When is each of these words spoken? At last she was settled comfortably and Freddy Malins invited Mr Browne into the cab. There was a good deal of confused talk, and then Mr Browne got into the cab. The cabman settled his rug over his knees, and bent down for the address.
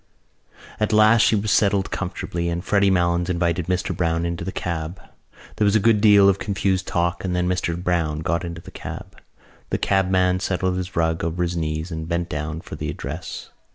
At 0.79 0.91
last 0.91 1.21
she 1.21 1.35
was 1.35 1.51
settled 1.51 1.91
comfortably 1.91 2.49
and 2.49 2.65
Freddy 2.65 2.89
Malins 2.89 3.29
invited 3.29 3.67
Mr 3.67 3.95
Browne 3.95 4.25
into 4.25 4.43
the 4.43 4.51
cab. 4.51 4.99
There 5.57 5.63
was 5.65 5.75
a 5.75 5.79
good 5.79 6.01
deal 6.01 6.27
of 6.27 6.39
confused 6.39 6.87
talk, 6.87 7.23
and 7.23 7.35
then 7.35 7.47
Mr 7.47 7.77
Browne 7.77 8.21
got 8.21 8.43
into 8.43 8.61
the 8.61 8.71
cab. 8.71 9.21
The 9.69 9.77
cabman 9.77 10.39
settled 10.39 10.77
his 10.77 10.95
rug 10.95 11.23
over 11.23 11.43
his 11.43 11.55
knees, 11.55 11.91
and 11.91 12.07
bent 12.09 12.29
down 12.29 12.61
for 12.61 12.73
the 12.75 12.89
address. 12.89 13.51